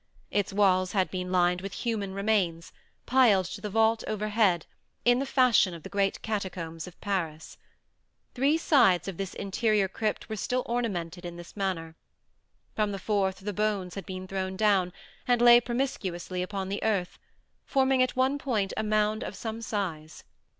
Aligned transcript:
Its 0.31 0.51
walls 0.51 0.93
had 0.93 1.11
been 1.11 1.31
lined 1.31 1.61
with 1.61 1.73
human 1.85 2.11
remains, 2.11 2.73
piled 3.05 3.45
to 3.45 3.61
the 3.61 3.69
vault 3.69 4.03
overhead, 4.07 4.65
in 5.05 5.19
the 5.19 5.27
fashion 5.27 5.75
of 5.75 5.83
the 5.83 5.89
great 5.89 6.19
catacombs 6.23 6.87
of 6.87 6.99
Paris. 7.01 7.55
Three 8.33 8.57
sides 8.57 9.07
of 9.07 9.17
this 9.17 9.35
interior 9.35 9.87
crypt 9.87 10.27
were 10.27 10.35
still 10.37 10.63
ornamented 10.65 11.23
in 11.23 11.35
this 11.35 11.55
manner. 11.55 11.95
From 12.75 12.91
the 12.93 12.97
fourth 12.97 13.41
the 13.41 13.53
bones 13.53 13.93
had 13.93 14.07
been 14.07 14.27
thrown 14.27 14.57
down, 14.57 14.91
and 15.27 15.39
lay 15.39 15.61
promiscuously 15.61 16.41
upon 16.41 16.69
the 16.69 16.81
earth, 16.81 17.19
forming 17.63 18.01
at 18.01 18.15
one 18.15 18.39
point 18.39 18.73
a 18.75 18.81
mound 18.83 19.23
of 19.23 19.35
some 19.35 19.61
size. 19.61 20.23